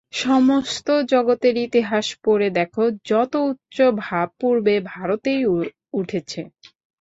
সমস্ত 0.19 0.87
জগতের 1.11 1.55
ইতিহাস 1.67 2.05
পড়ে 2.23 2.47
দেখ, 2.51 2.73
যত 3.05 3.33
উচ্চ 3.49 3.77
ভাব 4.01 4.27
পূর্বে 4.39 4.75
ভারতেই 4.91 5.41
উঠেছে। 5.93 6.41